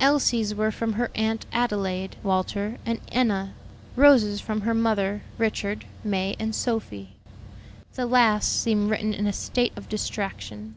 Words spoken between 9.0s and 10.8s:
in a state of distraction.